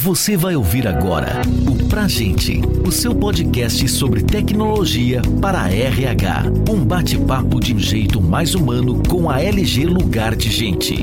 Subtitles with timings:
[0.00, 6.44] Você vai ouvir agora o Pra Gente, o seu podcast sobre tecnologia para a RH.
[6.70, 10.94] Um bate-papo de um jeito mais humano com a LG Lugar de Gente.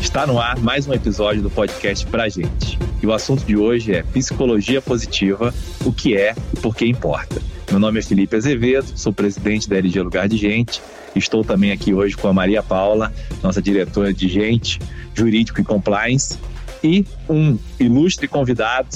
[0.00, 2.78] Está no ar mais um episódio do podcast Pra Gente.
[3.02, 5.52] E o assunto de hoje é psicologia positiva,
[5.84, 7.45] o que é e por que importa.
[7.76, 10.80] Meu nome é Felipe Azevedo, sou presidente da LG Lugar de Gente.
[11.14, 14.80] Estou também aqui hoje com a Maria Paula, nossa diretora de Gente,
[15.14, 16.38] Jurídico e Compliance,
[16.82, 18.88] e um ilustre convidado,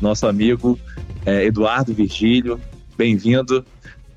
[0.00, 0.78] nosso amigo
[1.26, 2.60] é, Eduardo Virgílio.
[2.96, 3.64] Bem-vindo.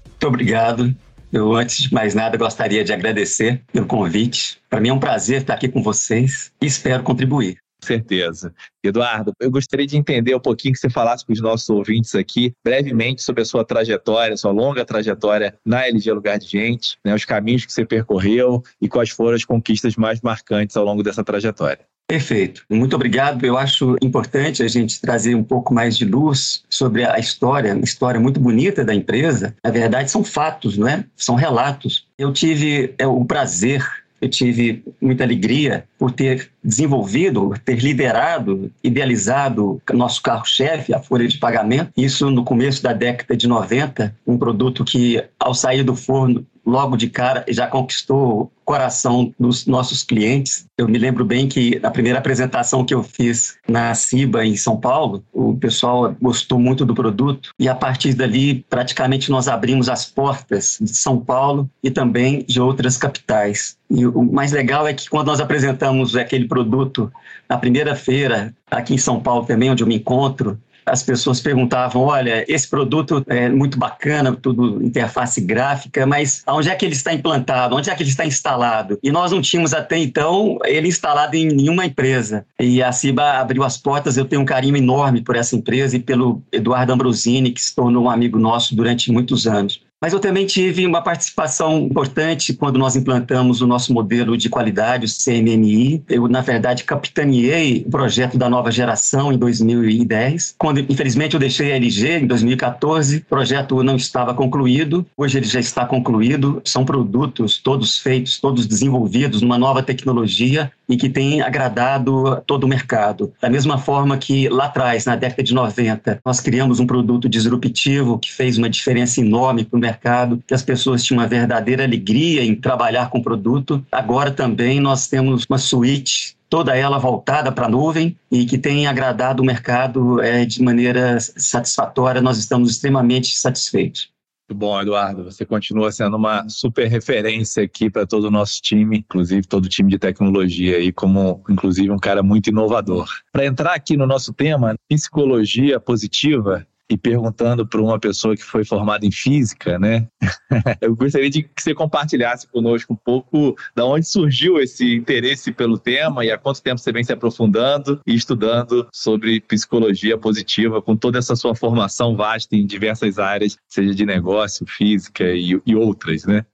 [0.05, 0.95] Muito obrigado.
[1.31, 4.59] Eu, antes de mais nada, gostaria de agradecer pelo convite.
[4.69, 7.62] Para mim é um prazer estar aqui com vocês e espero contribuir.
[7.83, 8.53] Certeza.
[8.83, 12.53] Eduardo, eu gostaria de entender um pouquinho que você falasse para os nossos ouvintes aqui,
[12.63, 17.25] brevemente, sobre a sua trajetória, sua longa trajetória na LG Lugar de Gente, né, os
[17.25, 21.85] caminhos que você percorreu e quais foram as conquistas mais marcantes ao longo dessa trajetória.
[22.07, 22.63] Perfeito.
[22.69, 23.45] Muito obrigado.
[23.45, 27.83] Eu acho importante a gente trazer um pouco mais de luz sobre a história, uma
[27.83, 29.55] história muito bonita da empresa.
[29.63, 31.05] Na verdade, são fatos, não é?
[31.15, 32.05] São relatos.
[32.17, 33.83] Eu tive é, o prazer
[34.23, 41.37] eu tive muita alegria por ter desenvolvido, ter liderado, idealizado nosso carro-chefe, a folha de
[41.37, 41.91] pagamento.
[41.97, 46.95] Isso no começo da década de 90, um produto que, ao sair do forno, logo
[46.95, 50.65] de cara já conquistou o coração dos nossos clientes.
[50.77, 54.77] Eu me lembro bem que na primeira apresentação que eu fiz na CIBA em São
[54.77, 60.05] Paulo, o pessoal gostou muito do produto e a partir dali praticamente nós abrimos as
[60.05, 63.77] portas de São Paulo e também de outras capitais.
[63.89, 67.11] E o mais legal é que quando nós apresentamos aquele produto
[67.49, 72.03] na primeira feira aqui em São Paulo também, onde eu me encontro, as pessoas perguntavam:
[72.03, 77.13] olha, esse produto é muito bacana, tudo interface gráfica, mas onde é que ele está
[77.13, 77.75] implantado?
[77.75, 78.97] Onde é que ele está instalado?
[79.01, 82.45] E nós não tínhamos até então ele instalado em nenhuma empresa.
[82.59, 84.17] E a Ciba abriu as portas.
[84.17, 88.05] Eu tenho um carinho enorme por essa empresa e pelo Eduardo Ambrosini, que se tornou
[88.05, 89.81] um amigo nosso durante muitos anos.
[90.03, 95.05] Mas eu também tive uma participação importante quando nós implantamos o nosso modelo de qualidade,
[95.05, 96.03] o CMMI.
[96.09, 100.55] Eu, na verdade, capitaneei o projeto da nova geração em 2010.
[100.57, 105.05] Quando, infelizmente, eu deixei a LG em 2014, o projeto não estava concluído.
[105.15, 106.61] Hoje ele já está concluído.
[106.65, 112.67] São produtos todos feitos, todos desenvolvidos numa nova tecnologia e que tem agradado todo o
[112.67, 113.33] mercado.
[113.41, 118.19] Da mesma forma que lá atrás, na década de 90, nós criamos um produto disruptivo
[118.19, 122.43] que fez uma diferença enorme para o mercado, que as pessoas tinham uma verdadeira alegria
[122.43, 123.83] em trabalhar com o produto.
[123.91, 128.85] Agora também nós temos uma suíte toda ela voltada para a nuvem e que tem
[128.85, 132.21] agradado o mercado é, de maneira satisfatória.
[132.21, 134.12] Nós estamos extremamente satisfeitos.
[134.49, 135.23] Muito bom, Eduardo.
[135.23, 139.69] Você continua sendo uma super referência aqui para todo o nosso time, inclusive todo o
[139.69, 143.07] time de tecnologia aí, como inclusive um cara muito inovador.
[143.31, 148.63] Para entrar aqui no nosso tema, psicologia positiva, e perguntando para uma pessoa que foi
[148.65, 150.07] formada em física, né?
[150.81, 155.77] Eu gostaria de que você compartilhasse conosco um pouco da onde surgiu esse interesse pelo
[155.77, 160.95] tema e há quanto tempo você vem se aprofundando e estudando sobre psicologia positiva com
[160.95, 166.25] toda essa sua formação vasta em diversas áreas, seja de negócio, física e, e outras,
[166.25, 166.45] né?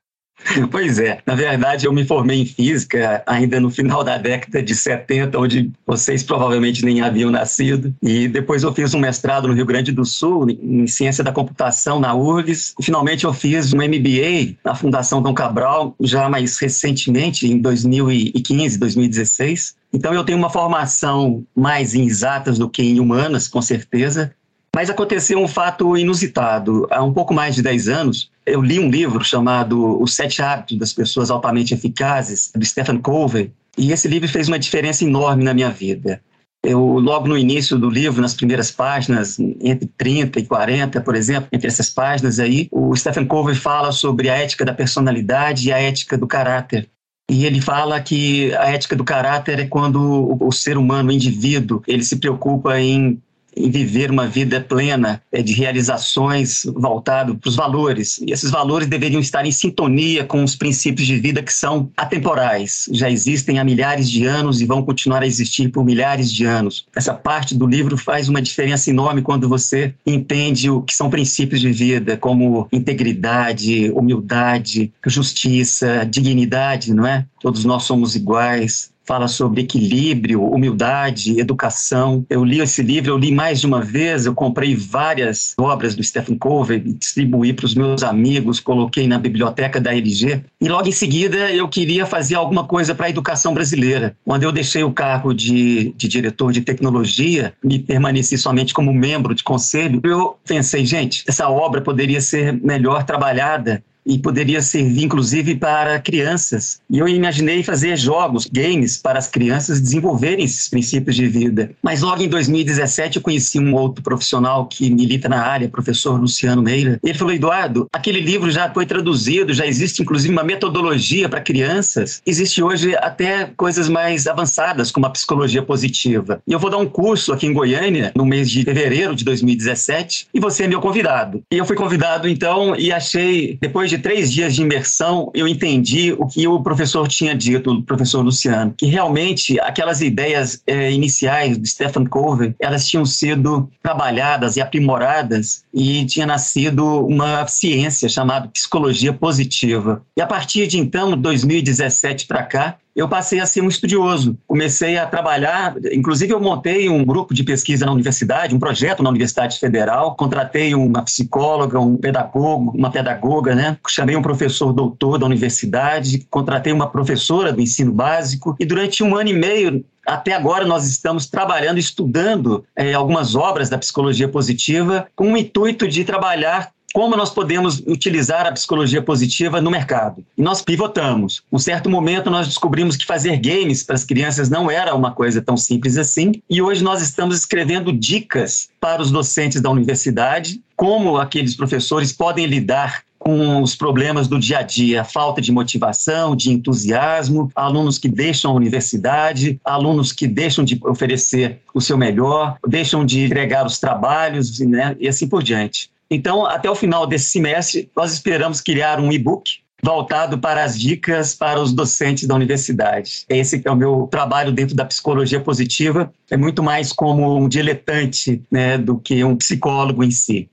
[0.72, 4.76] Pois é, na verdade eu me formei em física ainda no final da década de
[4.76, 9.66] 70, onde vocês provavelmente nem haviam nascido, e depois eu fiz um mestrado no Rio
[9.66, 14.76] Grande do Sul em ciência da computação na URGS, finalmente eu fiz um MBA na
[14.76, 19.76] Fundação Dom Cabral, já mais recentemente, em 2015, 2016.
[19.92, 24.32] Então eu tenho uma formação mais em exatas do que em humanas, com certeza,
[24.80, 26.88] mas aconteceu um fato inusitado.
[26.90, 30.78] Há um pouco mais de 10 anos, eu li um livro chamado Os Sete Hábitos
[30.78, 35.54] das Pessoas Altamente Eficazes, do Stephen Covey, e esse livro fez uma diferença enorme na
[35.54, 36.22] minha vida.
[36.64, 41.50] Eu, logo no início do livro, nas primeiras páginas, entre 30 e 40, por exemplo,
[41.52, 45.78] entre essas páginas aí, o Stephen Covey fala sobre a ética da personalidade e a
[45.78, 46.88] ética do caráter.
[47.30, 51.14] E ele fala que a ética do caráter é quando o, o ser humano, o
[51.14, 53.22] indivíduo, ele se preocupa em em
[53.68, 58.20] viver uma vida plena é, de realizações voltado para os valores.
[58.20, 62.88] E esses valores deveriam estar em sintonia com os princípios de vida que são atemporais.
[62.92, 66.86] Já existem há milhares de anos e vão continuar a existir por milhares de anos.
[66.96, 71.62] Essa parte do livro faz uma diferença enorme quando você entende o que são princípios
[71.62, 77.26] de vida, como integridade, humildade, justiça, dignidade, não é?
[77.42, 82.24] Todos nós somos iguais fala sobre equilíbrio, humildade, educação.
[82.30, 86.04] Eu li esse livro, eu li mais de uma vez, eu comprei várias obras do
[86.04, 90.44] Stephen Covey, distribuí para os meus amigos, coloquei na biblioteca da LG.
[90.62, 94.16] E logo em seguida eu queria fazer alguma coisa para a educação brasileira.
[94.24, 99.34] Quando eu deixei o cargo de, de diretor de tecnologia, me permaneci somente como membro
[99.34, 105.56] de conselho, eu pensei, gente, essa obra poderia ser melhor trabalhada e poderia servir inclusive
[105.56, 106.82] para crianças.
[106.90, 111.72] E eu imaginei fazer jogos, games para as crianças desenvolverem esses princípios de vida.
[111.84, 116.64] Mas logo em 2017 eu conheci um outro profissional que milita na área, professor Luciano
[116.64, 117.00] Meira.
[117.04, 122.22] Ele falou: "Eduardo, aquele livro já foi traduzido, já existe inclusive uma metodologia para crianças.
[122.26, 126.42] Existe hoje até coisas mais avançadas como a psicologia positiva.
[126.48, 130.28] E eu vou dar um curso aqui em Goiânia no mês de fevereiro de 2017
[130.34, 131.44] e você é meu convidado".
[131.52, 136.14] E eu fui convidado então e achei depois de três dias de imersão, eu entendi
[136.18, 141.58] o que o professor tinha dito, o professor Luciano, que realmente aquelas ideias é, iniciais
[141.58, 148.48] de Stephen Covey, elas tinham sido trabalhadas e aprimoradas e tinha nascido uma ciência chamada
[148.48, 150.04] psicologia positiva.
[150.18, 154.38] E a partir de então, 2017 para cá, eu passei a ser um estudioso.
[154.46, 159.10] Comecei a trabalhar, inclusive eu montei um grupo de pesquisa na universidade, um projeto na
[159.10, 163.78] Universidade Federal, contratei uma psicóloga, um pedagogo, uma pedagoga, né?
[163.88, 169.16] Chamei um professor doutor da universidade, contratei uma professora do ensino básico e durante um
[169.16, 175.08] ano e meio até agora nós estamos trabalhando, estudando é, algumas obras da psicologia positiva
[175.16, 180.24] com o intuito de trabalhar como nós podemos utilizar a psicologia positiva no mercado.
[180.38, 181.44] E nós pivotamos.
[181.52, 185.42] Um certo momento nós descobrimos que fazer games para as crianças não era uma coisa
[185.42, 191.18] tão simples assim, e hoje nós estamos escrevendo dicas para os docentes da universidade, como
[191.18, 196.52] aqueles professores podem lidar com os problemas do dia a dia, falta de motivação, de
[196.52, 203.06] entusiasmo, alunos que deixam a universidade, alunos que deixam de oferecer o seu melhor, deixam
[203.06, 205.92] de entregar os trabalhos né, e assim por diante.
[206.12, 211.34] Então, até o final desse semestre, nós esperamos criar um e-book voltado para as dicas
[211.34, 213.26] para os docentes da universidade.
[213.30, 218.44] Esse é o meu trabalho dentro da psicologia positiva, é muito mais como um diletante
[218.52, 220.50] né, do que um psicólogo em si.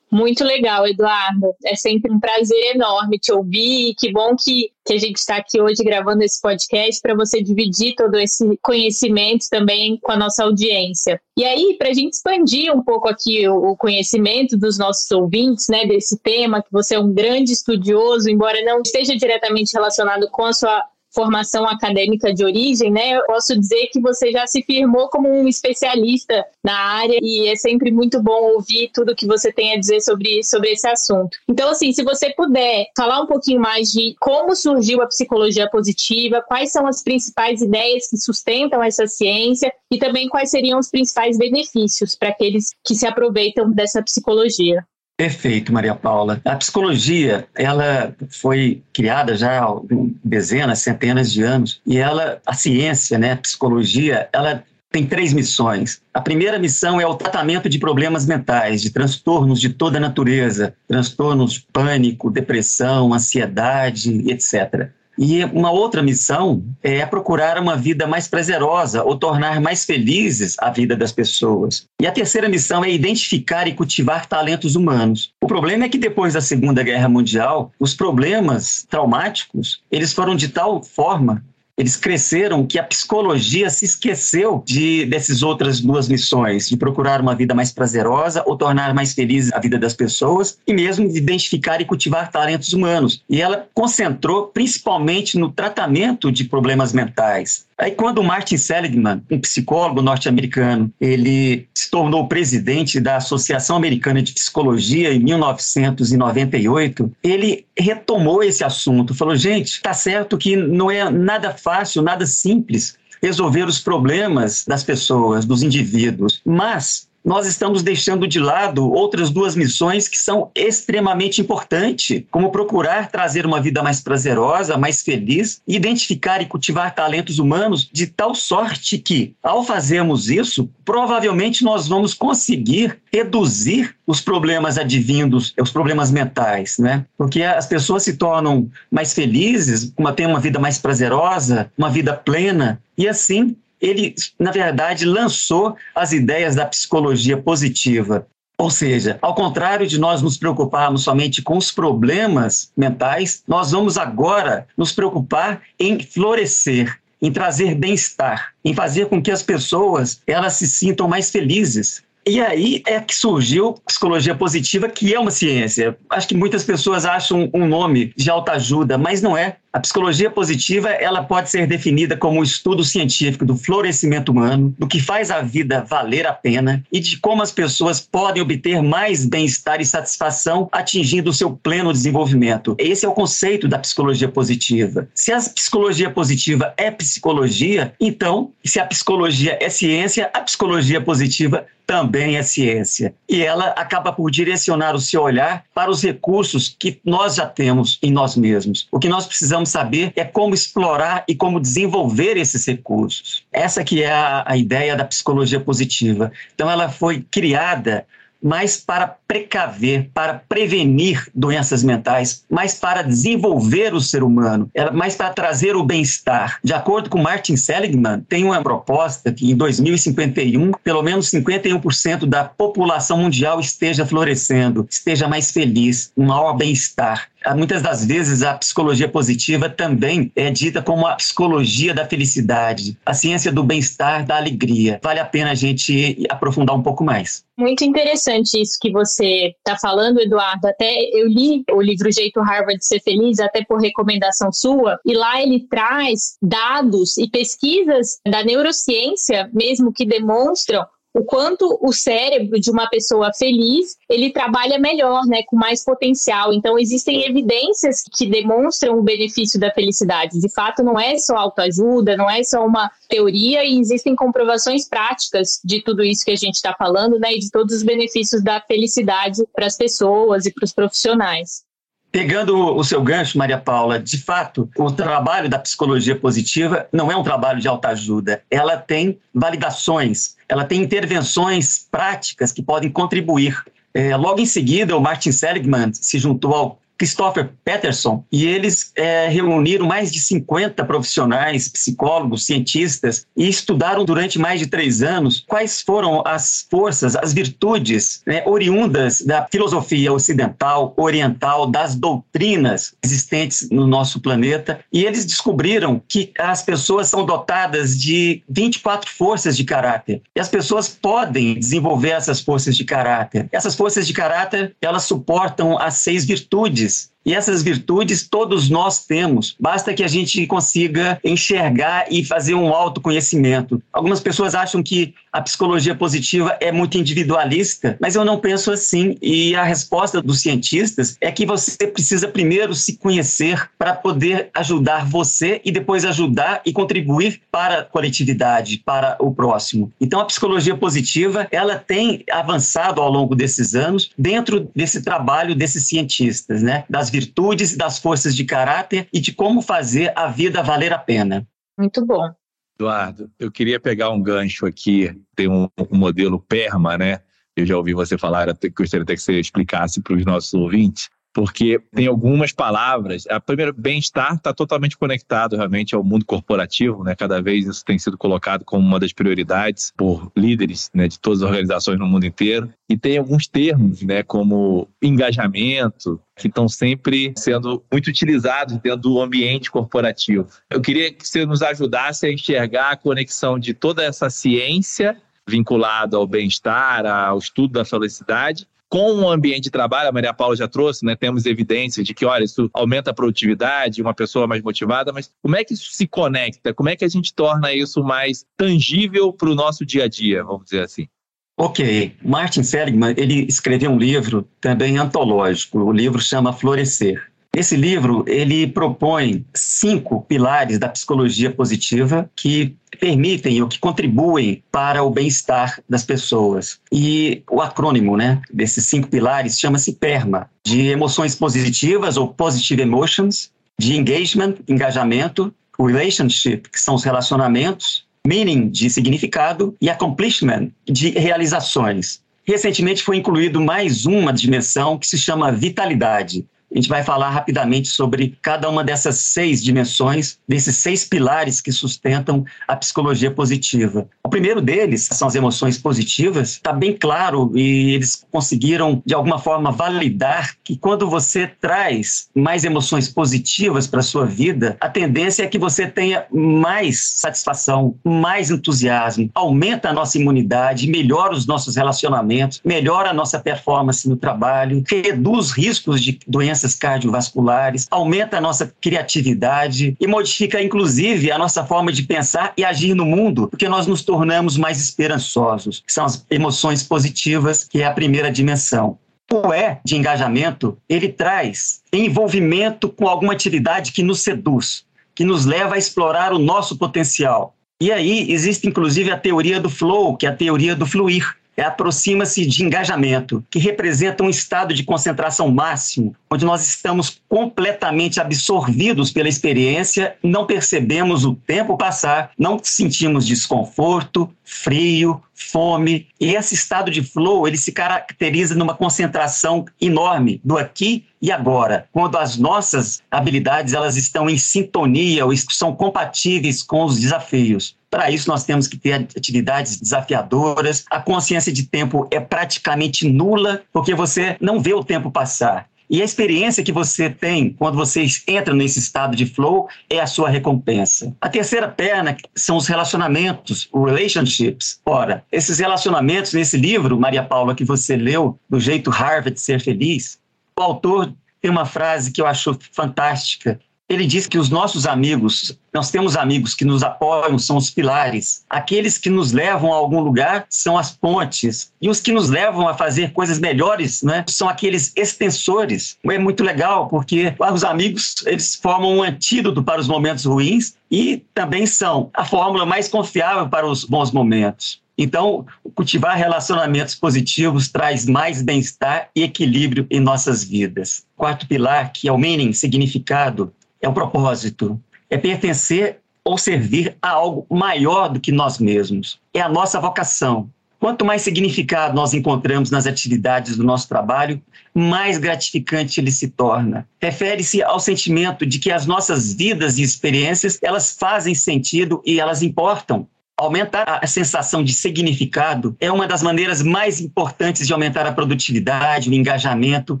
[0.12, 1.54] Muito legal, Eduardo.
[1.64, 3.94] É sempre um prazer enorme te ouvir.
[3.98, 7.94] Que bom que, que a gente está aqui hoje gravando esse podcast para você dividir
[7.94, 11.18] todo esse conhecimento também com a nossa audiência.
[11.34, 15.68] E aí, para a gente expandir um pouco aqui o, o, conhecimento dos nossos ouvintes,
[15.70, 20.44] né, desse tema, que você é um grande estudioso, embora não esteja diretamente relacionado com
[20.44, 25.08] a sua formação acadêmica de origem, né, eu posso dizer que você já se firmou
[25.08, 29.74] como um especialista na área e é sempre muito bom ouvir tudo que você tem
[29.74, 31.36] a dizer sobre, sobre esse assunto.
[31.48, 36.44] Então, assim, se você puder falar um pouquinho mais de como surgiu a psicologia positiva,
[36.46, 41.36] quais são as principais ideias que sustentam essa ciência e também quais seriam os principais
[41.36, 44.84] benefícios para aqueles que se aproveitam dessa psicologia.
[45.16, 46.40] Perfeito, Maria Paula.
[46.44, 49.80] A psicologia, ela foi criada já há
[50.24, 56.02] dezenas, centenas de anos, e ela, a ciência, né, a psicologia, ela tem três missões.
[56.12, 61.54] A primeira missão é o tratamento de problemas mentais, de transtornos de toda natureza, transtornos
[61.54, 64.90] de pânico, depressão, ansiedade, etc.
[65.18, 70.70] E uma outra missão é procurar uma vida mais prazerosa ou tornar mais felizes a
[70.70, 71.86] vida das pessoas.
[72.00, 75.32] E a terceira missão é identificar e cultivar talentos humanos.
[75.42, 80.48] O problema é que depois da Segunda Guerra Mundial, os problemas traumáticos, eles foram de
[80.48, 81.44] tal forma
[81.82, 87.34] eles cresceram que a psicologia se esqueceu de dessas outras duas missões, de procurar uma
[87.34, 91.80] vida mais prazerosa ou tornar mais feliz a vida das pessoas e mesmo de identificar
[91.80, 93.24] e cultivar talentos humanos.
[93.28, 97.66] E ela concentrou principalmente no tratamento de problemas mentais.
[97.82, 104.32] Aí quando Martin Seligman, um psicólogo norte-americano, ele se tornou presidente da Associação Americana de
[104.32, 111.50] Psicologia em 1998, ele retomou esse assunto, falou: "Gente, tá certo que não é nada
[111.54, 118.38] fácil, nada simples resolver os problemas das pessoas, dos indivíduos, mas nós estamos deixando de
[118.38, 124.76] lado outras duas missões que são extremamente importantes, como procurar trazer uma vida mais prazerosa,
[124.76, 131.64] mais feliz, identificar e cultivar talentos humanos de tal sorte que, ao fazermos isso, provavelmente
[131.64, 137.04] nós vamos conseguir reduzir os problemas advindos, os problemas mentais, né?
[137.16, 142.80] Porque as pessoas se tornam mais felizes, têm uma vida mais prazerosa, uma vida plena,
[142.96, 148.26] e assim ele, na verdade, lançou as ideias da psicologia positiva.
[148.56, 153.98] Ou seja, ao contrário de nós nos preocuparmos somente com os problemas mentais, nós vamos
[153.98, 160.52] agora nos preocupar em florescer, em trazer bem-estar, em fazer com que as pessoas elas
[160.52, 165.96] se sintam mais felizes, e aí é que surgiu psicologia positiva, que é uma ciência.
[166.08, 169.56] Acho que muitas pessoas acham um nome de autoajuda, mas não é.
[169.72, 174.86] A psicologia positiva ela pode ser definida como um estudo científico do florescimento humano, do
[174.86, 179.24] que faz a vida valer a pena e de como as pessoas podem obter mais
[179.24, 182.76] bem-estar e satisfação atingindo o seu pleno desenvolvimento.
[182.78, 185.08] Esse é o conceito da psicologia positiva.
[185.14, 191.66] Se a psicologia positiva é psicologia, então, se a psicologia é ciência, a psicologia positiva
[191.86, 193.14] também é ciência.
[193.28, 197.98] E ela acaba por direcionar o seu olhar para os recursos que nós já temos
[198.02, 198.88] em nós mesmos.
[198.90, 203.44] O que nós precisamos saber é como explorar e como desenvolver esses recursos.
[203.52, 206.32] Essa que é a, a ideia da psicologia positiva.
[206.54, 208.06] Então ela foi criada
[208.42, 215.30] mais para precaver, para prevenir doenças mentais, mais para desenvolver o ser humano, mais para
[215.30, 216.58] trazer o bem-estar.
[216.62, 222.44] De acordo com Martin Seligman, tem uma proposta que em 2051, pelo menos 51% da
[222.44, 227.28] população mundial esteja florescendo, esteja mais feliz, um maior bem-estar.
[227.56, 233.14] Muitas das vezes a psicologia positiva também é dita como a psicologia da felicidade, a
[233.14, 235.00] ciência do bem-estar, da alegria.
[235.02, 237.42] Vale a pena a gente aprofundar um pouco mais.
[237.58, 240.66] Muito interessante isso que você está falando, Eduardo.
[240.66, 245.14] Até eu li o livro Jeito Harvard de Ser Feliz, até por recomendação sua, e
[245.14, 250.84] lá ele traz dados e pesquisas da neurociência mesmo que demonstram
[251.14, 256.52] o quanto o cérebro de uma pessoa feliz ele trabalha melhor, né, com mais potencial.
[256.52, 260.40] Então existem evidências que demonstram o benefício da felicidade.
[260.40, 265.60] De fato, não é só autoajuda, não é só uma teoria, e existem comprovações práticas
[265.64, 268.60] de tudo isso que a gente está falando, né, e de todos os benefícios da
[268.60, 271.64] felicidade para as pessoas e para os profissionais.
[272.12, 277.16] Pegando o seu gancho, Maria Paula, de fato, o trabalho da psicologia positiva não é
[277.16, 278.42] um trabalho de autoajuda.
[278.50, 283.64] Ela tem validações, ela tem intervenções práticas que podem contribuir.
[283.94, 289.26] É, logo em seguida, o Martin Seligman se juntou ao Christopher Peterson, e eles é,
[289.26, 295.82] reuniram mais de 50 profissionais, psicólogos, cientistas, e estudaram durante mais de três anos quais
[295.82, 303.84] foram as forças, as virtudes né, oriundas da filosofia ocidental, oriental, das doutrinas existentes no
[303.84, 310.22] nosso planeta, e eles descobriram que as pessoas são dotadas de 24 forças de caráter,
[310.36, 313.48] e as pessoas podem desenvolver essas forças de caráter.
[313.50, 317.11] Essas forças de caráter, elas suportam as seis virtudes guys.
[317.24, 322.68] E essas virtudes todos nós temos, basta que a gente consiga enxergar e fazer um
[322.68, 323.82] autoconhecimento.
[323.92, 329.16] Algumas pessoas acham que a psicologia positiva é muito individualista, mas eu não penso assim.
[329.22, 335.06] E a resposta dos cientistas é que você precisa primeiro se conhecer para poder ajudar
[335.06, 339.90] você e depois ajudar e contribuir para a coletividade, para o próximo.
[340.00, 345.86] Então a psicologia positiva, ela tem avançado ao longo desses anos dentro desse trabalho desses
[345.86, 346.84] cientistas, né?
[346.90, 351.46] Das virtudes, das forças de caráter e de como fazer a vida valer a pena.
[351.78, 352.32] Muito bom.
[352.74, 357.20] Eduardo, eu queria pegar um gancho aqui, tem um, um modelo PERMA, né?
[357.54, 361.80] Eu já ouvi você falar, gostaria até que você explicasse para os nossos ouvintes porque
[361.94, 363.26] tem algumas palavras.
[363.28, 367.14] A primeira, bem-estar está totalmente conectado realmente ao mundo corporativo, né?
[367.14, 371.42] Cada vez isso tem sido colocado como uma das prioridades por líderes né, de todas
[371.42, 372.70] as organizações no mundo inteiro.
[372.88, 379.20] E tem alguns termos, né, como engajamento, que estão sempre sendo muito utilizados dentro do
[379.20, 380.48] ambiente corporativo.
[380.70, 385.16] Eu queria que você nos ajudasse a enxergar a conexão de toda essa ciência
[385.48, 390.54] vinculada ao bem-estar, ao estudo da felicidade, com o ambiente de trabalho, a Maria Paula
[390.54, 391.16] já trouxe, né?
[391.16, 395.56] Temos evidências de que, olha, isso aumenta a produtividade, uma pessoa mais motivada, mas como
[395.56, 396.74] é que isso se conecta?
[396.74, 400.44] Como é que a gente torna isso mais tangível para o nosso dia a dia,
[400.44, 401.08] vamos dizer assim?
[401.56, 407.31] Ok, Martin Seligman, ele escreveu um livro também antológico, o livro chama Florescer.
[407.54, 415.02] Esse livro ele propõe cinco pilares da psicologia positiva que permitem ou que contribuem para
[415.02, 416.80] o bem-estar das pessoas.
[416.90, 423.50] E o acrônimo, né, desses cinco pilares chama-se PERMA, de emoções positivas ou positive emotions,
[423.78, 432.22] de engagement, engajamento, relationship, que são os relacionamentos, meaning de significado e accomplishment de realizações.
[432.46, 437.88] Recentemente foi incluído mais uma dimensão que se chama vitalidade, A gente vai falar rapidamente
[437.88, 444.08] sobre cada uma dessas seis dimensões, desses seis pilares que sustentam a psicologia positiva.
[444.24, 446.52] O primeiro deles são as emoções positivas.
[446.52, 452.64] Está bem claro e eles conseguiram, de alguma forma, validar que quando você traz mais
[452.64, 458.50] emoções positivas para a sua vida, a tendência é que você tenha mais satisfação, mais
[458.50, 464.82] entusiasmo, aumenta a nossa imunidade, melhora os nossos relacionamentos, melhora a nossa performance no trabalho,
[464.88, 471.92] reduz riscos de doenças cardiovasculares, aumenta a nossa criatividade e modifica, inclusive, a nossa forma
[471.92, 476.24] de pensar e agir no mundo, porque nós nos tornamos mais esperançosos, que são as
[476.30, 478.98] emoções positivas, que é a primeira dimensão.
[479.32, 485.46] O E de engajamento, ele traz envolvimento com alguma atividade que nos seduz, que nos
[485.46, 487.54] leva a explorar o nosso potencial.
[487.80, 492.46] E aí existe inclusive a teoria do flow, que é a teoria do fluir, aproxima-se
[492.46, 499.28] de engajamento, que representa um estado de concentração máximo, onde nós estamos completamente absorvidos pela
[499.28, 506.06] experiência, não percebemos o tempo passar, não sentimos desconforto, frio, fome.
[506.20, 511.86] E esse estado de flow, ele se caracteriza numa concentração enorme do aqui e agora,
[511.92, 517.76] quando as nossas habilidades elas estão em sintonia ou são compatíveis com os desafios.
[517.88, 520.84] Para isso, nós temos que ter atividades desafiadoras.
[520.90, 525.68] A consciência de tempo é praticamente nula, porque você não vê o tempo passar.
[525.88, 530.06] E a experiência que você tem quando você entra nesse estado de flow é a
[530.06, 531.14] sua recompensa.
[531.20, 534.80] A terceira perna são os relacionamentos, relationships.
[534.86, 540.18] Ora, esses relacionamentos nesse livro, Maria Paula, que você leu, do jeito Harvard ser feliz,
[540.58, 543.58] o autor tem uma frase que eu acho fantástica,
[543.92, 548.44] ele diz que os nossos amigos, nós temos amigos que nos apoiam, são os pilares.
[548.48, 551.72] Aqueles que nos levam a algum lugar são as pontes.
[551.80, 555.98] E os que nos levam a fazer coisas melhores né, são aqueles extensores.
[556.04, 561.24] É muito legal, porque os amigos eles formam um antídoto para os momentos ruins e
[561.34, 564.82] também são a fórmula mais confiável para os bons momentos.
[564.96, 571.06] Então, cultivar relacionamentos positivos traz mais bem-estar e equilíbrio em nossas vidas.
[571.16, 577.10] Quarto pilar, que é o meaning, significado, é o propósito, é pertencer ou servir a
[577.10, 579.20] algo maior do que nós mesmos.
[579.34, 580.48] É a nossa vocação.
[580.78, 584.40] Quanto mais significado nós encontramos nas atividades do nosso trabalho,
[584.74, 586.88] mais gratificante ele se torna.
[587.00, 592.42] Refere-se ao sentimento de que as nossas vidas e experiências, elas fazem sentido e elas
[592.42, 593.06] importam.
[593.36, 599.08] Aumentar a sensação de significado é uma das maneiras mais importantes de aumentar a produtividade,
[599.08, 600.00] o engajamento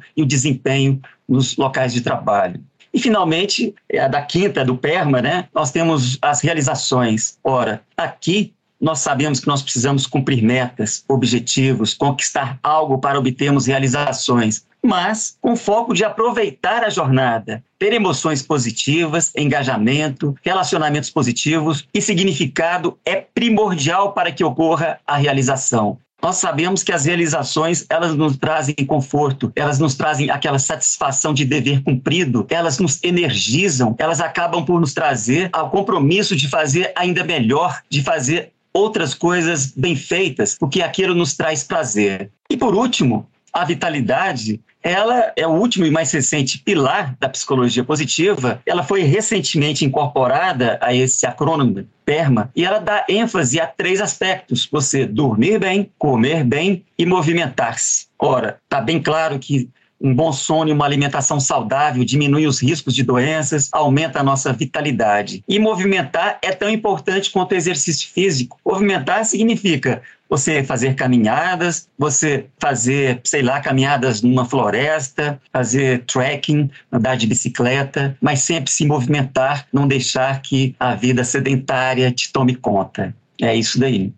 [0.16, 2.60] e o desempenho nos locais de trabalho.
[2.92, 7.38] E, finalmente, a da quinta, do PERMA, né, nós temos as realizações.
[7.42, 8.52] Ora, aqui
[8.82, 15.54] nós sabemos que nós precisamos cumprir metas, objetivos, conquistar algo para obtermos realizações, mas com
[15.54, 24.12] foco de aproveitar a jornada, ter emoções positivas, engajamento, relacionamentos positivos e significado é primordial
[24.12, 25.96] para que ocorra a realização.
[26.22, 31.44] Nós sabemos que as realizações, elas nos trazem conforto, elas nos trazem aquela satisfação de
[31.44, 37.24] dever cumprido, elas nos energizam, elas acabam por nos trazer ao compromisso de fazer ainda
[37.24, 42.30] melhor, de fazer outras coisas bem feitas, porque aquilo nos traz prazer.
[42.48, 47.84] E por último, a vitalidade, ela é o último e mais recente pilar da psicologia
[47.84, 48.60] positiva.
[48.66, 54.68] Ela foi recentemente incorporada a esse acrônimo PERMA e ela dá ênfase a três aspectos:
[54.70, 58.06] você dormir bem, comer bem e movimentar-se.
[58.18, 59.68] Ora, está bem claro que
[60.02, 64.52] um bom sono e uma alimentação saudável diminui os riscos de doenças, aumenta a nossa
[64.52, 65.44] vitalidade.
[65.48, 68.58] E movimentar é tão importante quanto o exercício físico.
[68.66, 70.02] Movimentar significa
[70.32, 78.16] você fazer caminhadas, você fazer, sei lá, caminhadas numa floresta, fazer trekking, andar de bicicleta,
[78.18, 83.14] mas sempre se movimentar, não deixar que a vida sedentária te tome conta.
[83.42, 84.10] É isso daí.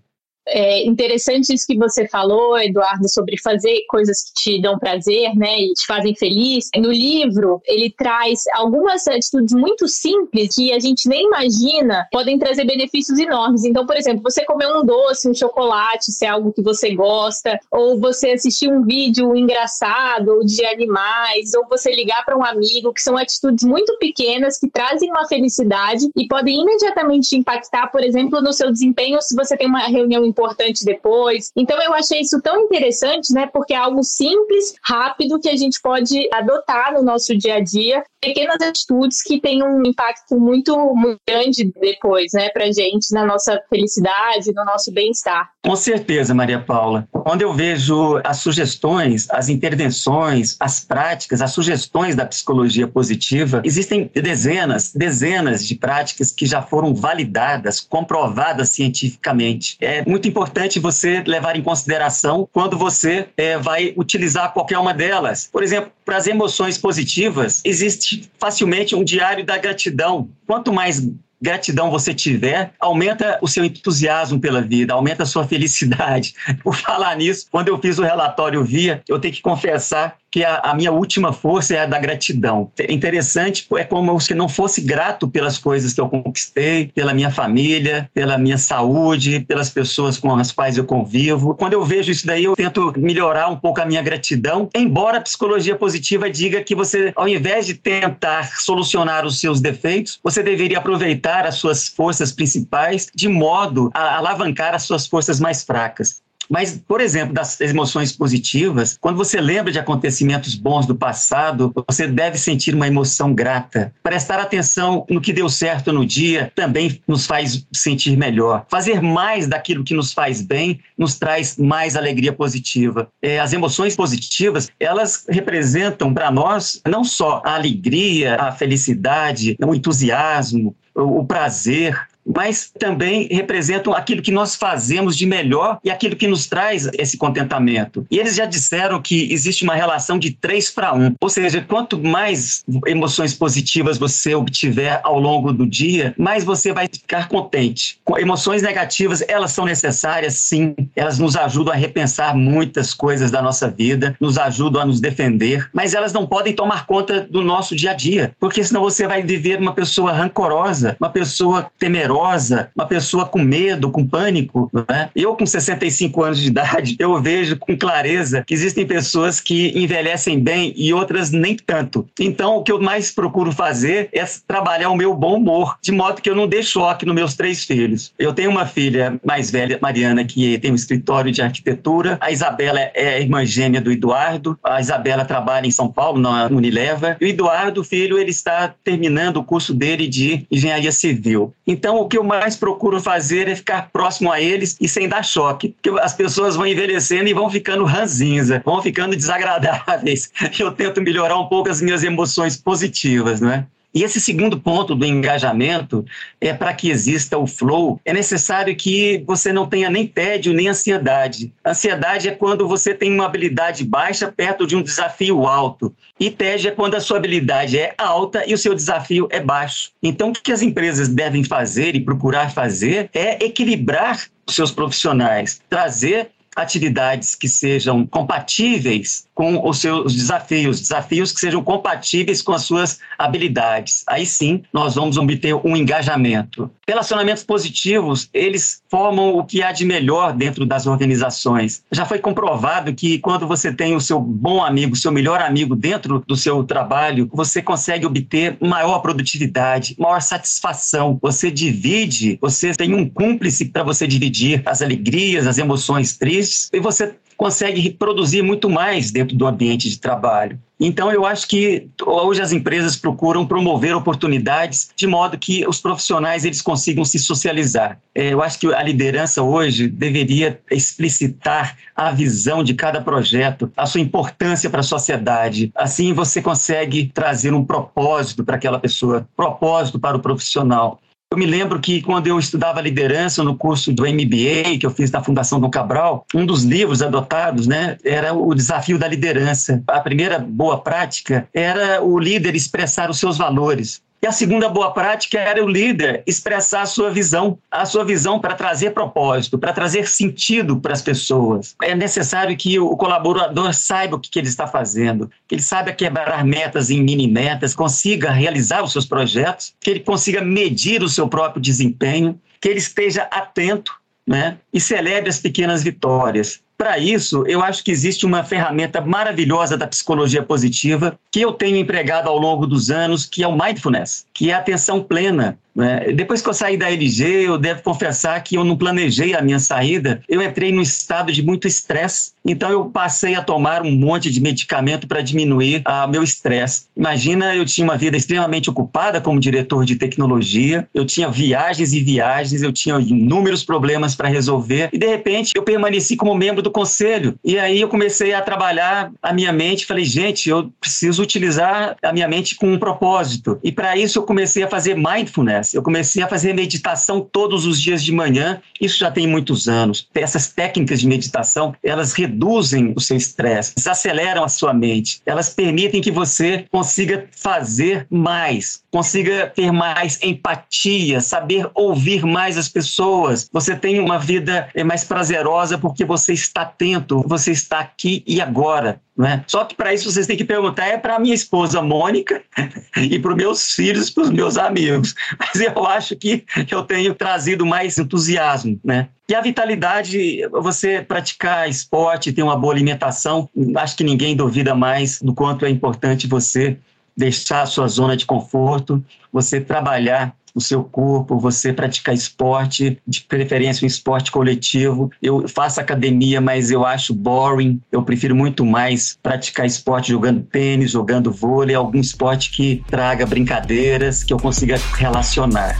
[0.47, 5.59] É interessante isso que você falou, Eduardo, sobre fazer coisas que te dão prazer, né,
[5.59, 6.69] e te fazem feliz.
[6.77, 12.65] No livro, ele traz algumas atitudes muito simples que a gente nem imagina podem trazer
[12.65, 13.65] benefícios enormes.
[13.65, 17.59] Então, por exemplo, você comer um doce, um chocolate, se é algo que você gosta,
[17.71, 23.01] ou você assistir um vídeo engraçado de animais, ou você ligar para um amigo, que
[23.01, 28.53] são atitudes muito pequenas que trazem uma felicidade e podem imediatamente impactar, por exemplo, no
[28.53, 31.51] seu desempenho se você tem uma reunião importante depois.
[31.57, 33.47] Então eu achei isso tão interessante, né?
[33.53, 38.03] Porque é algo simples, rápido que a gente pode adotar no nosso dia a dia,
[38.21, 43.61] pequenas atitudes que têm um impacto muito, muito grande depois, né, pra gente, na nossa
[43.69, 45.51] felicidade, no nosso bem-estar.
[45.65, 47.07] Com certeza, Maria Paula.
[47.13, 54.11] Quando eu vejo as sugestões, as intervenções, as práticas, as sugestões da psicologia positiva, existem
[54.15, 59.77] dezenas, dezenas de práticas que já foram validadas, comprovadas cientificamente.
[59.81, 65.49] É muito importante você levar em consideração quando você é, vai utilizar qualquer uma delas.
[65.51, 70.29] Por exemplo, para as emoções positivas, existe facilmente um diário da gratidão.
[70.47, 71.01] Quanto mais
[71.45, 76.35] gratidão você tiver, aumenta o seu entusiasmo pela vida, aumenta a sua felicidade.
[76.65, 80.57] Por falar nisso, quando eu fiz o relatório via, eu tenho que confessar que a,
[80.57, 82.69] a, minha última força é a da gratidão.
[82.77, 87.31] É interessante, é como se não fosse grato pelas coisas que eu conquistei, pela minha
[87.31, 91.55] família, pela minha saúde, pelas pessoas com as quais eu convivo.
[91.55, 95.21] Quando eu vejo isso daí, eu tento melhorar um pouco a minha gratidão, embora a
[95.21, 100.79] psicologia positiva diga que você, ao invés de tentar solucionar os seus defeitos, você deveria
[100.79, 106.24] aproveitar as suas forças principais de modo a alavancar as suas forças mais fracas.
[106.49, 112.07] Mas, por exemplo, das emoções positivas, quando você lembra de acontecimentos bons do passado, você
[112.07, 113.93] deve sentir uma emoção grata.
[114.03, 118.67] Prestar atenção no que deu certo no dia também nos faz sentir melhor.
[118.69, 123.09] Fazer mais daquilo que nos faz bem nos traz mais alegria positiva.
[123.21, 129.75] É, as emoções positivas, elas representam para nós não só a alegria, a felicidade, o
[129.75, 136.27] entusiasmo, o prazer, mas também representam aquilo que nós fazemos de melhor e aquilo que
[136.27, 138.07] nos traz esse contentamento.
[138.11, 141.99] E eles já disseram que existe uma relação de 3 para 1, ou seja, quanto
[142.03, 147.99] mais emoções positivas você obtiver ao longo do dia, mais você vai ficar contente.
[148.17, 153.69] Emoções negativas, elas são necessárias, sim, elas nos ajudam a repensar muitas coisas da nossa
[153.69, 157.91] vida, nos ajudam a nos defender, mas elas não podem tomar conta do nosso dia
[157.91, 162.87] a dia, porque senão você vai viver uma pessoa rancorosa, uma pessoa temerosa temerosa, uma
[162.87, 164.71] pessoa com medo, com pânico.
[164.89, 165.11] Né?
[165.15, 170.39] Eu, com 65 anos de idade, eu vejo com clareza que existem pessoas que envelhecem
[170.39, 172.07] bem e outras nem tanto.
[172.19, 176.23] Então, o que eu mais procuro fazer é trabalhar o meu bom humor, de modo
[176.23, 178.13] que eu não dê choque nos meus três filhos.
[178.19, 182.17] Eu tenho uma filha mais velha, Mariana, que tem um escritório de arquitetura.
[182.21, 184.59] A Isabela é a irmã gêmea do Eduardo.
[184.63, 187.17] A Isabela trabalha em São Paulo, na Unilever.
[187.21, 191.53] E o Eduardo, filho, ele está terminando o curso dele de engenharia civil.
[191.67, 195.25] Então, o que eu mais procuro fazer é ficar próximo a eles e sem dar
[195.25, 195.71] choque.
[195.71, 200.31] Porque as pessoas vão envelhecendo e vão ficando ranzinza, vão ficando desagradáveis.
[200.59, 203.67] Eu tento melhorar um pouco as minhas emoções positivas, né?
[203.95, 206.05] E esse segundo ponto do engajamento
[206.41, 210.69] é para que exista o flow, é necessário que você não tenha nem tédio nem
[210.69, 211.53] ansiedade.
[211.65, 215.95] Ansiedade é quando você tem uma habilidade baixa perto de um desafio alto.
[216.19, 219.91] E tédio é quando a sua habilidade é alta e o seu desafio é baixo.
[220.03, 225.61] Então, o que as empresas devem fazer e procurar fazer é equilibrar os seus profissionais,
[225.71, 232.63] trazer atividades que sejam compatíveis com os seus desafios, desafios que sejam compatíveis com as
[232.63, 234.05] suas habilidades.
[234.07, 236.71] Aí sim, nós vamos obter um engajamento.
[236.87, 241.83] Relacionamentos positivos, eles formam o que há de melhor dentro das organizações.
[241.91, 246.23] Já foi comprovado que quando você tem o seu bom amigo, seu melhor amigo dentro
[246.27, 251.19] do seu trabalho, você consegue obter maior produtividade, maior satisfação.
[251.23, 256.79] Você divide, você tem um cúmplice para você dividir as alegrias, as emoções tristes, e
[256.79, 257.15] você
[257.45, 260.59] consegue produzir muito mais dentro do ambiente de trabalho.
[260.81, 266.47] Então, eu acho que hoje as empresas procuram promover oportunidades de modo que os profissionais
[266.47, 267.99] eles consigam se socializar.
[268.15, 273.85] É, eu acho que a liderança hoje deveria explicitar a visão de cada projeto, a
[273.85, 275.71] sua importância para a sociedade.
[275.75, 280.99] Assim, você consegue trazer um propósito para aquela pessoa, propósito para o profissional.
[281.35, 285.11] Eu me lembro que quando eu estudava liderança no curso do MBA que eu fiz
[285.11, 289.83] na Fundação Dom Cabral, um dos livros adotados, né, era o desafio da liderança.
[289.89, 294.01] A primeira boa prática era o líder expressar os seus valores.
[294.25, 298.41] E a segunda boa prática era o líder expressar a sua visão, a sua visão
[298.41, 301.77] para trazer propósito, para trazer sentido para as pessoas.
[301.83, 306.43] É necessário que o colaborador saiba o que, ele está fazendo, que ele saiba quebrar
[306.43, 311.29] metas em mini metas, consiga realizar os seus projetos, que ele consiga medir o seu
[311.29, 313.93] próprio desempenho, que ele esteja atento
[314.27, 314.57] né?
[314.73, 316.63] e celebre as pequenas vitórias.
[316.77, 321.77] Para isso, eu acho que existe uma ferramenta maravilhosa da psicologia positiva que eu tenho
[321.77, 325.59] empregado ao longo dos anos, que é o mindfulness, que é a atenção plena.
[325.75, 326.13] Né?
[326.13, 329.59] Depois que eu saí da LG, eu devo confessar que eu não planejei a minha
[329.59, 330.23] saída.
[330.29, 334.41] Eu entrei num estado de muito estresse, então eu passei a tomar um monte de
[334.41, 336.85] medicamento para diminuir o meu estresse.
[336.97, 342.01] Imagina, eu tinha uma vida extremamente ocupada como diretor de tecnologia, eu tinha viagens e
[342.01, 346.71] viagens, eu tinha inúmeros problemas para resolver e de repente eu permaneci como membro do
[346.75, 347.39] conselho.
[347.43, 352.13] E aí eu comecei a trabalhar a minha mente, falei, gente, eu preciso utilizar a
[352.13, 353.59] minha mente com um propósito.
[353.63, 357.81] E para isso eu comecei a fazer mindfulness eu comecei a fazer meditação todos os
[357.81, 360.09] dias de manhã, isso já tem muitos anos.
[360.15, 366.01] Essas técnicas de meditação, elas reduzem o seu estresse, aceleram a sua mente, elas permitem
[366.01, 373.49] que você consiga fazer mais, consiga ter mais empatia, saber ouvir mais as pessoas.
[373.53, 378.41] Você tem uma vida é, mais prazerosa porque você está atento, você está aqui e
[378.41, 379.01] agora.
[379.17, 379.45] Né?
[379.47, 382.43] Só que para isso vocês têm que perguntar é para minha esposa Mônica
[382.97, 385.15] e para os meus filhos, para os meus amigos.
[385.39, 389.09] Mas eu acho que eu tenho trazido mais entusiasmo, né?
[389.29, 395.23] E a vitalidade, você praticar esporte, ter uma boa alimentação, acho que ninguém duvida mais
[395.23, 396.77] do quanto é importante você
[397.17, 403.23] deixar a sua zona de conforto, você trabalhar o seu corpo, você praticar esporte, de
[403.23, 405.11] preferência um esporte coletivo.
[405.21, 407.81] Eu faço academia, mas eu acho boring.
[407.91, 414.23] Eu prefiro muito mais praticar esporte jogando tênis, jogando vôlei, algum esporte que traga brincadeiras,
[414.23, 415.77] que eu consiga relacionar.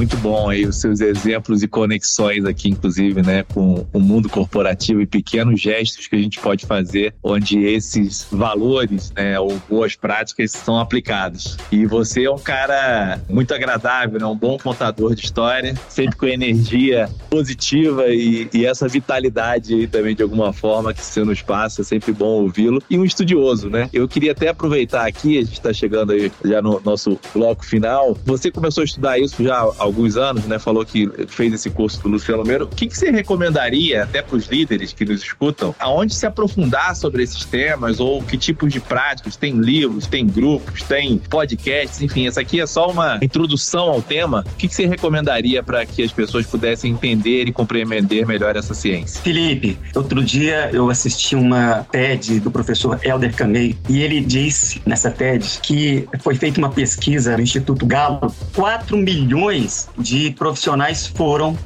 [0.00, 5.02] Muito bom aí os seus exemplos e conexões aqui, inclusive, né, com o mundo corporativo
[5.02, 10.52] e pequenos gestos que a gente pode fazer onde esses valores, né, ou boas práticas
[10.52, 11.58] são aplicados.
[11.70, 16.24] E você é um cara muito agradável, né, um bom contador de história, sempre com
[16.24, 21.82] energia positiva e, e essa vitalidade aí também de alguma forma que você nos passa,
[21.82, 22.82] é sempre bom ouvi-lo.
[22.88, 23.90] E um estudioso, né?
[23.92, 28.16] Eu queria até aproveitar aqui, a gente está chegando aí já no nosso bloco final.
[28.24, 30.58] Você começou a estudar isso já há alguns anos, né?
[30.58, 32.64] Falou que fez esse curso do Luciano Meiro.
[32.64, 36.96] O que, que você recomendaria, até para os líderes que nos escutam, aonde se aprofundar
[36.96, 39.36] sobre esses temas ou que tipos de práticas?
[39.36, 44.44] Tem livros, tem grupos, tem podcasts, enfim, essa aqui é só uma introdução ao tema.
[44.46, 48.74] O que, que você recomendaria para que as pessoas pudessem entender e compreender melhor essa
[48.74, 49.20] ciência?
[49.22, 55.10] Felipe, outro dia eu assisti uma TED do professor Helder Caney e ele disse nessa
[55.10, 61.56] TED que foi feita uma pesquisa no Instituto Galo, 4 milhões de profissionais foram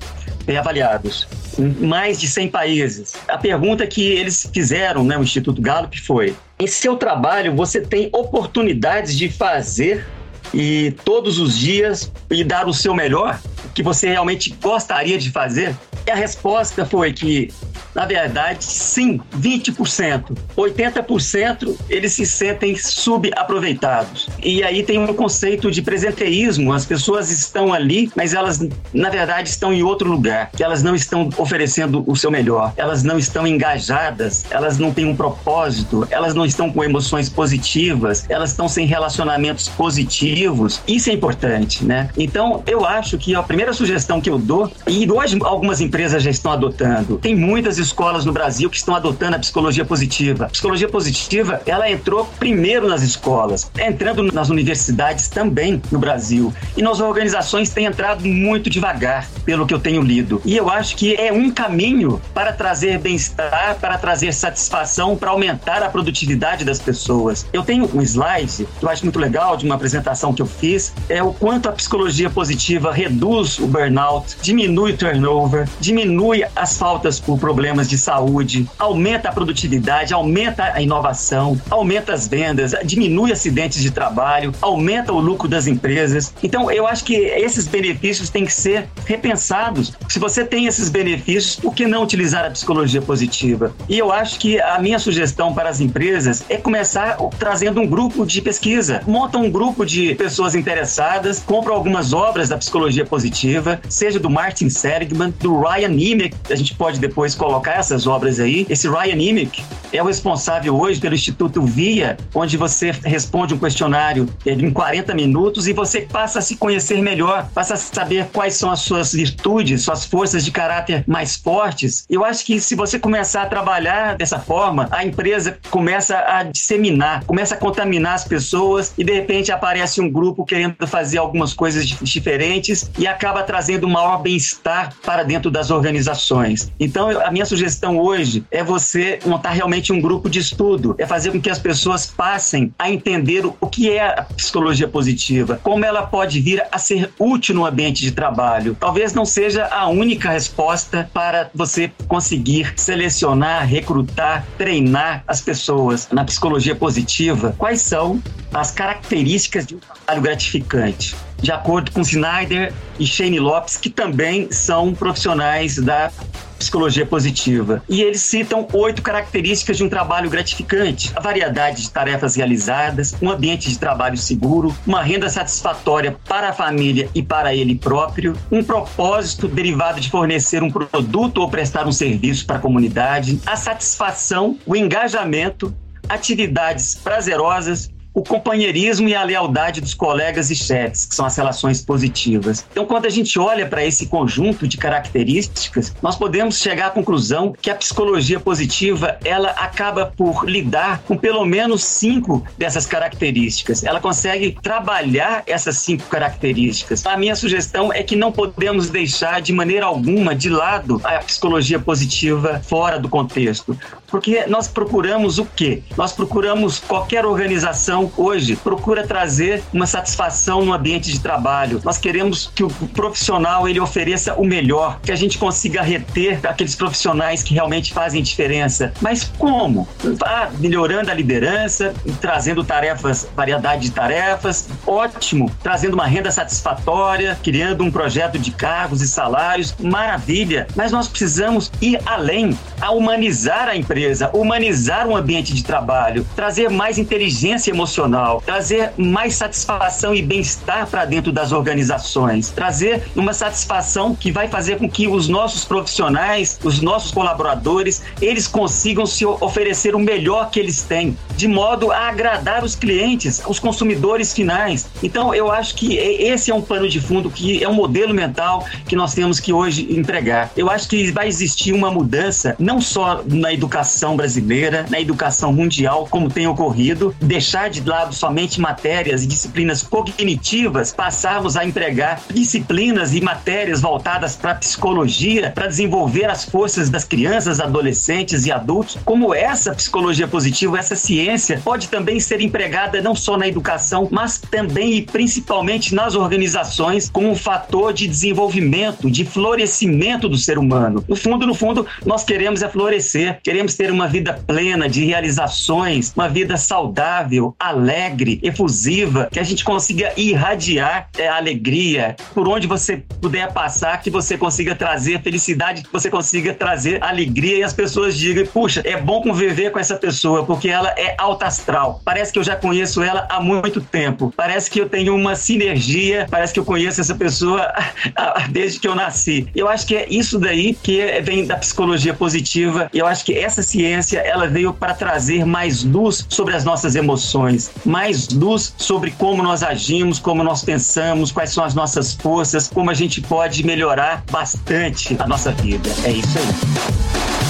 [0.59, 1.27] avaliados
[1.59, 3.15] em mais de 100 países.
[3.29, 8.09] A pergunta que eles fizeram, né, o Instituto Gallup, foi: em seu trabalho você tem
[8.13, 10.07] oportunidades de fazer
[10.53, 13.41] e todos os dias e dar o seu melhor,
[13.75, 15.75] que você realmente gostaria de fazer?
[16.07, 17.53] E a resposta foi que
[17.95, 20.37] na verdade, sim, 20%.
[20.57, 24.29] 80% eles se sentem subaproveitados.
[24.43, 26.73] E aí tem um conceito de presenteísmo.
[26.73, 30.51] As pessoas estão ali, mas elas, na verdade, estão em outro lugar.
[30.59, 32.73] Elas não estão oferecendo o seu melhor.
[32.77, 34.45] Elas não estão engajadas.
[34.51, 36.07] Elas não têm um propósito.
[36.11, 38.25] Elas não estão com emoções positivas.
[38.29, 40.81] Elas estão sem relacionamentos positivos.
[40.87, 42.09] Isso é importante, né?
[42.17, 46.31] Então, eu acho que a primeira sugestão que eu dou, e hoje algumas empresas já
[46.31, 50.47] estão adotando, tem muitas escolas no Brasil que estão adotando a psicologia positiva.
[50.47, 56.53] A psicologia positiva, ela entrou primeiro nas escolas, entrando nas universidades também no Brasil.
[56.77, 60.41] E nas organizações tem entrado muito devagar, pelo que eu tenho lido.
[60.45, 65.83] E eu acho que é um caminho para trazer bem-estar, para trazer satisfação, para aumentar
[65.83, 67.47] a produtividade das pessoas.
[67.53, 70.93] Eu tenho um slide que eu acho muito legal de uma apresentação que eu fiz,
[71.09, 77.19] é o quanto a psicologia positiva reduz o burnout, diminui o turnover, diminui as faltas
[77.19, 83.33] por problemas problemas de saúde, aumenta a produtividade, aumenta a inovação, aumenta as vendas, diminui
[83.33, 86.33] acidentes de trabalho, aumenta o lucro das empresas.
[86.43, 89.93] Então, eu acho que esses benefícios têm que ser repensados.
[90.09, 93.75] Se você tem esses benefícios, por que não utilizar a psicologia positiva?
[93.89, 98.25] E eu acho que a minha sugestão para as empresas é começar trazendo um grupo
[98.25, 99.03] de pesquisa.
[99.07, 104.69] Monta um grupo de pessoas interessadas, compra algumas obras da psicologia positiva, seja do Martin
[104.69, 108.67] Seligman, do Ryan Emick, a gente pode depois colocar colocar essas obras aí.
[108.69, 109.65] Esse Ryan Emick,
[109.97, 115.69] é o responsável hoje pelo Instituto VIA, onde você responde um questionário em 40 minutos
[115.69, 119.83] e você passa a se conhecer melhor, passa a saber quais são as suas virtudes,
[119.83, 122.05] suas forças de caráter mais fortes.
[122.11, 127.25] Eu acho que se você começar a trabalhar dessa forma, a empresa começa a disseminar,
[127.25, 131.87] começa a contaminar as pessoas e de repente aparece um grupo querendo fazer algumas coisas
[131.87, 136.73] diferentes e acaba trazendo um maior bem-estar para dentro das organizações.
[136.81, 141.31] Então, a minha sugestão hoje é você montar realmente um grupo de estudo, é fazer
[141.33, 146.03] com que as pessoas passem a entender o que é a psicologia positiva, como ela
[146.03, 148.77] pode vir a ser útil no ambiente de trabalho.
[148.79, 156.25] Talvez não seja a única resposta para você conseguir selecionar, recrutar, treinar as pessoas na
[156.25, 157.55] psicologia positiva.
[157.59, 161.15] Quais são as características de um trabalho gratificante?
[161.41, 166.11] De acordo com Snyder e Shane Lopes, que também são profissionais da
[166.59, 167.83] psicologia positiva.
[167.89, 173.31] E eles citam oito características de um trabalho gratificante: a variedade de tarefas realizadas, um
[173.31, 178.63] ambiente de trabalho seguro, uma renda satisfatória para a família e para ele próprio, um
[178.63, 184.59] propósito derivado de fornecer um produto ou prestar um serviço para a comunidade, a satisfação,
[184.67, 185.75] o engajamento,
[186.09, 191.83] atividades prazerosas o companheirismo e a lealdade dos colegas e chefes, que são as relações
[191.83, 192.65] positivas.
[192.71, 197.53] Então, quando a gente olha para esse conjunto de características, nós podemos chegar à conclusão
[197.61, 203.83] que a psicologia positiva ela acaba por lidar com pelo menos cinco dessas características.
[203.83, 207.05] Ela consegue trabalhar essas cinco características.
[207.05, 211.81] A minha sugestão é que não podemos deixar de maneira alguma de lado a psicologia
[211.81, 213.77] positiva fora do contexto,
[214.15, 215.83] porque nós procuramos o quê?
[215.97, 221.81] Nós procuramos qualquer organização hoje procura trazer uma satisfação no ambiente de trabalho.
[221.83, 226.77] Nós queremos que o profissional ele ofereça o melhor, que a gente consiga reter aqueles
[226.77, 228.93] profissionais que realmente fazem diferença.
[229.01, 229.89] Mas como?
[230.25, 237.83] Ah, melhorando a liderança, trazendo tarefas, variedade de tarefas, ótimo, trazendo uma renda satisfatória, criando
[237.83, 240.69] um projeto de cargos e salários, maravilha.
[240.77, 246.71] Mas nós precisamos ir além, a humanizar a empresa, humanizar o ambiente de trabalho, trazer
[246.71, 254.15] mais inteligência emocional trazer mais satisfação e bem-estar para dentro das organizações, trazer uma satisfação
[254.15, 259.95] que vai fazer com que os nossos profissionais, os nossos colaboradores, eles consigam se oferecer
[259.95, 264.87] o melhor que eles têm, de modo a agradar os clientes, os consumidores finais.
[265.03, 268.67] Então, eu acho que esse é um pano de fundo, que é um modelo mental
[268.87, 270.51] que nós temos que hoje empregar.
[270.57, 273.84] Eu acho que vai existir uma mudança, não só na educação
[274.17, 280.93] brasileira, na educação mundial, como tem ocorrido, deixar de lado somente matérias e disciplinas cognitivas,
[280.93, 287.05] passarmos a empregar disciplinas e matérias voltadas para a psicologia, para desenvolver as forças das
[287.05, 288.99] crianças, adolescentes e adultos.
[289.05, 294.39] Como essa psicologia positiva, essa ciência pode também ser empregada não só na educação, mas
[294.39, 301.05] também e principalmente nas organizações como um fator de desenvolvimento, de florescimento do ser humano.
[301.09, 306.13] No fundo, no fundo, nós queremos é florescer, queremos ter uma vida plena de realizações,
[306.15, 313.03] uma vida saudável, alegre, efusiva, que a gente consiga irradiar é, alegria por onde você
[313.21, 318.17] puder passar, que você consiga trazer felicidade, que você consiga trazer alegria e as pessoas
[318.17, 322.01] digam: puxa, é bom conviver com essa pessoa porque ela é alta astral.
[322.05, 324.33] Parece que eu já conheço ela há muito tempo.
[324.37, 327.73] Parece que eu tenho uma sinergia, parece que eu conheço essa pessoa
[328.51, 329.49] desde que eu nasci.
[329.55, 332.89] Eu acho que é isso daí que vem da psicologia positiva.
[332.93, 337.71] Eu acho que essa ciência ela veio para trazer mais luz sobre as nossas emoções
[337.85, 342.91] mais luz sobre como nós agimos, como nós pensamos, quais são as nossas forças, como
[342.91, 345.89] a gente pode melhorar bastante a nossa vida.
[346.05, 347.44] É isso aí.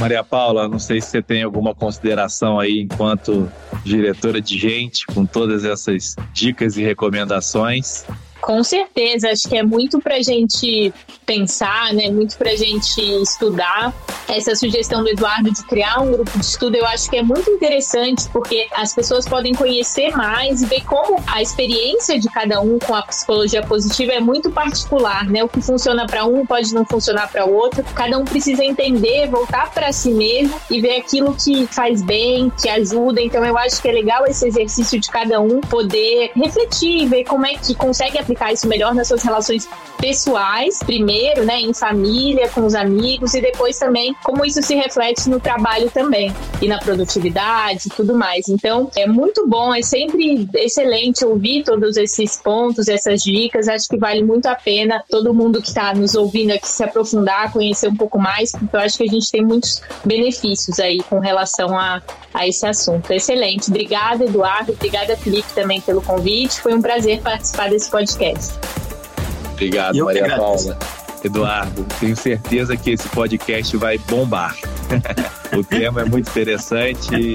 [0.00, 3.52] Maria Paula, não sei se você tem alguma consideração aí enquanto
[3.84, 8.06] diretora de gente, com todas essas dicas e recomendações.
[8.40, 10.92] Com certeza, acho que é muito para gente
[11.26, 12.10] pensar, né?
[12.10, 13.94] Muito para gente estudar.
[14.28, 17.50] Essa sugestão do Eduardo de criar um grupo de estudo, eu acho que é muito
[17.50, 22.78] interessante porque as pessoas podem conhecer mais e ver como a experiência de cada um
[22.78, 25.44] com a psicologia positiva é muito particular, né?
[25.44, 27.84] O que funciona para um pode não funcionar para outro.
[27.94, 32.68] Cada um precisa entender, voltar para si mesmo e ver aquilo que faz bem, que
[32.68, 33.20] ajuda.
[33.20, 37.46] Então, eu acho que é legal esse exercício de cada um poder refletir, ver como
[37.46, 42.48] é que consegue aplicar aplicar isso melhor nas suas relações pessoais, primeiro, né, em família,
[42.48, 46.78] com os amigos e depois também como isso se reflete no trabalho também e na
[46.78, 48.48] produtividade e tudo mais.
[48.48, 53.68] Então, é muito bom, é sempre excelente ouvir todos esses pontos, essas dicas.
[53.68, 57.52] Acho que vale muito a pena todo mundo que está nos ouvindo aqui se aprofundar,
[57.52, 61.18] conhecer um pouco mais, porque eu acho que a gente tem muitos benefícios aí com
[61.18, 62.00] relação a,
[62.32, 63.10] a esse assunto.
[63.10, 63.68] Excelente.
[63.68, 64.72] Obrigada, Eduardo.
[64.72, 66.60] Obrigada, Felipe, também pelo convite.
[66.60, 68.19] Foi um prazer participar desse podcast.
[69.52, 70.78] Obrigado, Eu Maria Paula.
[71.22, 74.56] Eduardo, tenho certeza que esse podcast vai bombar.
[75.56, 77.34] o tema é muito interessante e,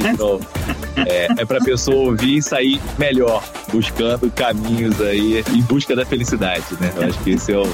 [1.07, 6.05] é, é para a pessoa ouvir e sair melhor, buscando caminhos aí em busca da
[6.05, 6.91] felicidade, né?
[6.95, 7.67] Eu acho que esse é o,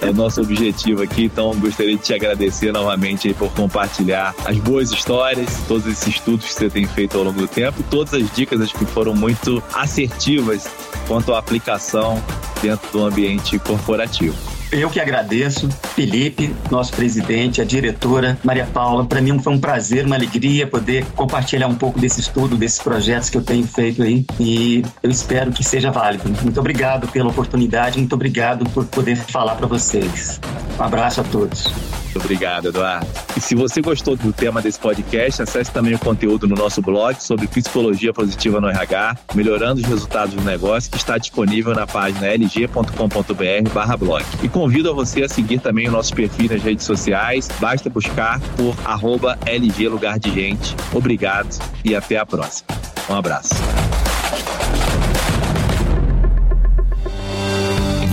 [0.00, 4.90] é o nosso objetivo aqui, então gostaria de te agradecer novamente por compartilhar as boas
[4.90, 8.60] histórias, todos esses estudos que você tem feito ao longo do tempo, todas as dicas
[8.60, 10.68] acho que foram muito assertivas
[11.06, 12.22] quanto à aplicação
[12.62, 14.57] dentro do ambiente corporativo.
[14.70, 19.06] Eu que agradeço, Felipe, nosso presidente, a diretora, Maria Paula.
[19.06, 23.30] Para mim foi um prazer, uma alegria poder compartilhar um pouco desse estudo, desses projetos
[23.30, 24.26] que eu tenho feito aí.
[24.38, 26.28] E eu espero que seja válido.
[26.42, 30.38] Muito obrigado pela oportunidade, muito obrigado por poder falar para vocês.
[30.78, 31.66] Um abraço a todos.
[32.14, 33.06] Obrigado, Eduardo.
[33.36, 37.22] E se você gostou do tema desse podcast, acesse também o conteúdo no nosso blog
[37.22, 42.26] sobre psicologia positiva no RH, melhorando os resultados do negócio, que está disponível na página
[42.34, 44.24] lg.com.br/blog.
[44.42, 47.48] E convido a você a seguir também o nosso perfil nas redes sociais.
[47.60, 50.74] Basta buscar por arroba LG Lugar de Gente.
[50.92, 51.48] Obrigado
[51.84, 52.68] e até a próxima.
[53.08, 53.54] Um abraço.